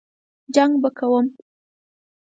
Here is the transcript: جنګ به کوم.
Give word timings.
جنګ 0.55 0.73
به 0.81 0.89
کوم. 0.97 1.25